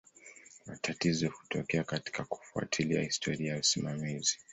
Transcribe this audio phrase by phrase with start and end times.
[0.65, 4.39] Matatizo hutokea katika kufuatilia historia ya usimamizi.